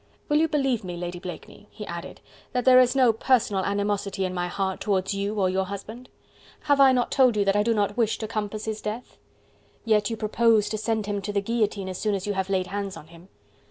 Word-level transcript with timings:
"Will 0.29 0.37
you 0.37 0.47
believe 0.47 0.83
me, 0.83 0.97
Lady 0.97 1.19
Blakeney?" 1.19 1.67
he 1.69 1.85
added, 1.85 2.21
"that 2.53 2.65
there 2.65 2.79
is 2.79 2.95
no 2.95 3.13
personal 3.13 3.63
animosity 3.63 4.25
in 4.25 4.33
my 4.33 4.47
heart 4.47 4.79
towards 4.81 5.13
you 5.13 5.39
or 5.39 5.47
your 5.47 5.65
husband? 5.65 6.09
Have 6.61 6.81
I 6.81 6.91
not 6.91 7.11
told 7.11 7.37
you 7.37 7.45
that 7.45 7.55
I 7.55 7.61
do 7.61 7.75
not 7.75 7.97
wish 7.97 8.17
to 8.17 8.27
compass 8.27 8.65
his 8.65 8.81
death?" 8.81 9.19
"Yet 9.85 10.09
you 10.09 10.17
propose 10.17 10.69
to 10.69 10.77
send 10.79 11.05
him 11.05 11.21
to 11.21 11.31
the 11.31 11.39
guillotine 11.39 11.87
as 11.87 11.99
soon 11.99 12.15
as 12.15 12.25
you 12.25 12.33
have 12.33 12.49
laid 12.49 12.65
hands 12.65 12.97
on 12.97 13.09
him." 13.09 13.29